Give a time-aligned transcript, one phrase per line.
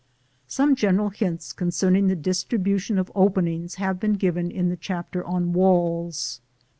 [0.47, 5.53] Some general hints concerning the distribution of openings have been given in the chapter on
[5.53, 6.41] walls.